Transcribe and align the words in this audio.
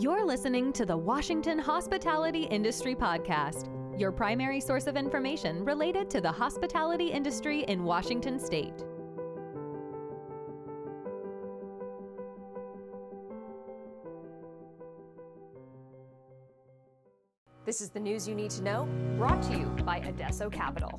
You're 0.00 0.24
listening 0.24 0.72
to 0.72 0.86
the 0.86 0.96
Washington 0.96 1.58
Hospitality 1.58 2.44
Industry 2.44 2.94
Podcast, 2.94 3.68
your 4.00 4.10
primary 4.10 4.58
source 4.58 4.86
of 4.86 4.96
information 4.96 5.62
related 5.62 6.08
to 6.08 6.22
the 6.22 6.32
hospitality 6.32 7.08
industry 7.08 7.64
in 7.64 7.84
Washington 7.84 8.38
state. 8.38 8.72
This 17.66 17.82
is 17.82 17.90
the 17.90 18.00
news 18.00 18.26
you 18.26 18.34
need 18.34 18.52
to 18.52 18.62
know, 18.62 18.88
brought 19.18 19.42
to 19.42 19.52
you 19.52 19.66
by 19.84 19.98
Adesso 19.98 20.48
Capital. 20.48 20.98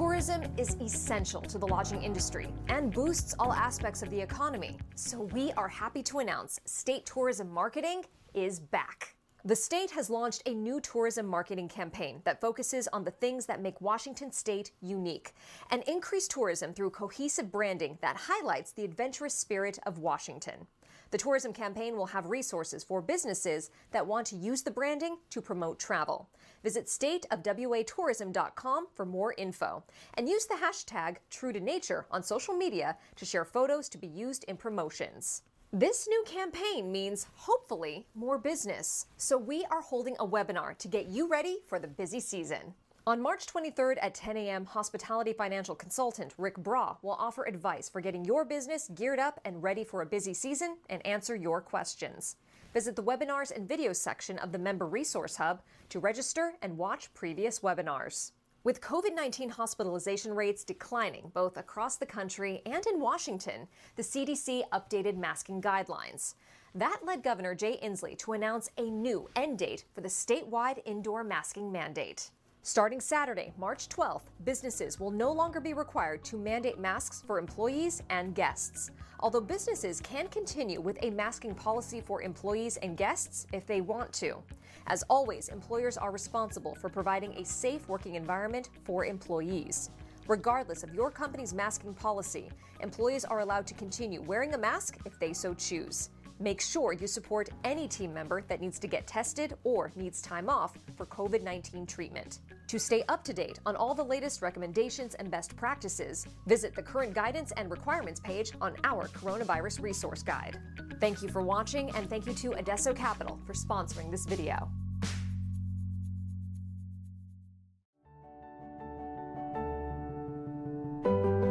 Tourism 0.00 0.42
is 0.56 0.76
essential 0.80 1.42
to 1.42 1.58
the 1.58 1.66
lodging 1.66 2.02
industry 2.02 2.48
and 2.68 2.90
boosts 2.90 3.34
all 3.38 3.52
aspects 3.52 4.02
of 4.02 4.08
the 4.08 4.18
economy. 4.18 4.78
So 4.94 5.24
we 5.34 5.52
are 5.58 5.68
happy 5.68 6.02
to 6.04 6.20
announce 6.20 6.58
state 6.64 7.04
tourism 7.04 7.52
marketing 7.52 8.04
is 8.32 8.60
back. 8.60 9.14
The 9.42 9.56
state 9.56 9.92
has 9.92 10.10
launched 10.10 10.42
a 10.44 10.52
new 10.52 10.80
tourism 10.80 11.24
marketing 11.24 11.68
campaign 11.68 12.20
that 12.24 12.42
focuses 12.42 12.88
on 12.88 13.04
the 13.04 13.10
things 13.10 13.46
that 13.46 13.62
make 13.62 13.80
Washington 13.80 14.30
state 14.32 14.72
unique 14.82 15.32
and 15.70 15.82
increase 15.84 16.28
tourism 16.28 16.74
through 16.74 16.90
cohesive 16.90 17.50
branding 17.50 17.96
that 18.02 18.26
highlights 18.28 18.72
the 18.72 18.84
adventurous 18.84 19.32
spirit 19.32 19.78
of 19.86 19.98
Washington. 19.98 20.66
The 21.10 21.16
tourism 21.16 21.54
campaign 21.54 21.96
will 21.96 22.04
have 22.06 22.26
resources 22.26 22.84
for 22.84 23.00
businesses 23.00 23.70
that 23.92 24.06
want 24.06 24.26
to 24.26 24.36
use 24.36 24.60
the 24.62 24.70
branding 24.70 25.16
to 25.30 25.40
promote 25.40 25.78
travel. 25.78 26.28
Visit 26.62 26.84
stateofwatourism.com 26.86 28.88
for 28.94 29.06
more 29.06 29.34
info 29.38 29.82
and 30.14 30.28
use 30.28 30.44
the 30.44 30.56
hashtag 30.56 31.16
True 31.30 31.54
to 31.54 31.60
Nature 31.60 32.04
on 32.10 32.22
social 32.22 32.52
media 32.52 32.98
to 33.16 33.24
share 33.24 33.46
photos 33.46 33.88
to 33.88 33.96
be 33.96 34.06
used 34.06 34.44
in 34.44 34.58
promotions. 34.58 35.44
This 35.72 36.08
new 36.08 36.24
campaign 36.26 36.90
means, 36.90 37.28
hopefully, 37.32 38.08
more 38.16 38.38
business. 38.38 39.06
So 39.16 39.38
we 39.38 39.64
are 39.70 39.80
holding 39.80 40.16
a 40.18 40.26
webinar 40.26 40.76
to 40.78 40.88
get 40.88 41.06
you 41.06 41.28
ready 41.28 41.58
for 41.68 41.78
the 41.78 41.86
busy 41.86 42.18
season. 42.18 42.74
On 43.06 43.22
March 43.22 43.46
23rd 43.46 43.94
at 44.02 44.12
10 44.12 44.36
a.m., 44.36 44.64
hospitality 44.64 45.32
financial 45.32 45.76
consultant 45.76 46.34
Rick 46.38 46.56
Bra 46.56 46.96
will 47.02 47.16
offer 47.20 47.44
advice 47.44 47.88
for 47.88 48.00
getting 48.00 48.24
your 48.24 48.44
business 48.44 48.90
geared 48.96 49.20
up 49.20 49.38
and 49.44 49.62
ready 49.62 49.84
for 49.84 50.02
a 50.02 50.06
busy 50.06 50.34
season 50.34 50.76
and 50.88 51.06
answer 51.06 51.36
your 51.36 51.60
questions. 51.60 52.34
Visit 52.74 52.96
the 52.96 53.04
webinars 53.04 53.54
and 53.54 53.68
videos 53.68 53.96
section 53.96 54.40
of 54.40 54.50
the 54.50 54.58
Member 54.58 54.88
Resource 54.88 55.36
Hub 55.36 55.62
to 55.90 56.00
register 56.00 56.54
and 56.62 56.78
watch 56.78 57.14
previous 57.14 57.60
webinars. 57.60 58.32
With 58.62 58.82
COVID 58.82 59.14
19 59.14 59.48
hospitalization 59.48 60.34
rates 60.34 60.64
declining 60.64 61.30
both 61.32 61.56
across 61.56 61.96
the 61.96 62.04
country 62.04 62.60
and 62.66 62.86
in 62.86 63.00
Washington, 63.00 63.66
the 63.96 64.02
CDC 64.02 64.64
updated 64.70 65.16
masking 65.16 65.62
guidelines. 65.62 66.34
That 66.74 67.00
led 67.02 67.22
Governor 67.22 67.54
Jay 67.54 67.80
Inslee 67.82 68.18
to 68.18 68.34
announce 68.34 68.68
a 68.76 68.82
new 68.82 69.30
end 69.34 69.58
date 69.58 69.86
for 69.94 70.02
the 70.02 70.08
statewide 70.08 70.82
indoor 70.84 71.24
masking 71.24 71.72
mandate. 71.72 72.30
Starting 72.62 73.00
Saturday, 73.00 73.54
March 73.56 73.88
12th, 73.88 74.26
businesses 74.44 75.00
will 75.00 75.10
no 75.10 75.32
longer 75.32 75.60
be 75.60 75.72
required 75.72 76.22
to 76.22 76.36
mandate 76.36 76.78
masks 76.78 77.24
for 77.26 77.38
employees 77.38 78.02
and 78.10 78.34
guests. 78.34 78.90
Although 79.20 79.40
businesses 79.40 79.98
can 80.02 80.28
continue 80.28 80.78
with 80.78 80.98
a 81.00 81.08
masking 81.08 81.54
policy 81.54 82.02
for 82.02 82.20
employees 82.20 82.76
and 82.76 82.98
guests 82.98 83.46
if 83.54 83.66
they 83.66 83.80
want 83.80 84.12
to. 84.12 84.36
As 84.88 85.02
always, 85.08 85.48
employers 85.48 85.96
are 85.96 86.10
responsible 86.10 86.74
for 86.74 86.90
providing 86.90 87.32
a 87.32 87.46
safe 87.46 87.88
working 87.88 88.16
environment 88.16 88.68
for 88.84 89.06
employees. 89.06 89.88
Regardless 90.28 90.82
of 90.82 90.94
your 90.94 91.10
company's 91.10 91.54
masking 91.54 91.94
policy, 91.94 92.50
employees 92.80 93.24
are 93.24 93.40
allowed 93.40 93.66
to 93.68 93.74
continue 93.74 94.20
wearing 94.20 94.52
a 94.52 94.58
mask 94.58 94.98
if 95.06 95.18
they 95.18 95.32
so 95.32 95.54
choose. 95.54 96.10
Make 96.42 96.62
sure 96.62 96.94
you 96.94 97.06
support 97.06 97.50
any 97.64 97.86
team 97.86 98.14
member 98.14 98.42
that 98.48 98.62
needs 98.62 98.78
to 98.78 98.86
get 98.86 99.06
tested 99.06 99.54
or 99.62 99.92
needs 99.94 100.22
time 100.22 100.48
off 100.48 100.74
for 100.96 101.04
COVID 101.04 101.42
19 101.42 101.84
treatment. 101.84 102.38
To 102.68 102.78
stay 102.78 103.04
up 103.10 103.22
to 103.24 103.34
date 103.34 103.60
on 103.66 103.76
all 103.76 103.94
the 103.94 104.02
latest 104.02 104.40
recommendations 104.40 105.14
and 105.16 105.30
best 105.30 105.54
practices, 105.54 106.26
visit 106.46 106.74
the 106.74 106.82
current 106.82 107.12
guidance 107.12 107.52
and 107.58 107.70
requirements 107.70 108.20
page 108.20 108.52
on 108.62 108.74
our 108.84 109.08
Coronavirus 109.08 109.82
Resource 109.82 110.22
Guide. 110.22 110.58
Thank 110.98 111.20
you 111.20 111.28
for 111.28 111.42
watching, 111.42 111.90
and 111.90 112.08
thank 112.08 112.26
you 112.26 112.32
to 112.32 112.52
Adesso 112.52 112.94
Capital 112.94 113.38
for 113.46 113.52
sponsoring 113.52 114.10
this 114.10 114.24
video. 114.24 114.70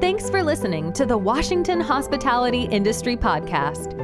Thanks 0.00 0.28
for 0.28 0.42
listening 0.42 0.92
to 0.92 1.06
the 1.06 1.16
Washington 1.16 1.80
Hospitality 1.80 2.64
Industry 2.64 3.16
Podcast. 3.16 4.03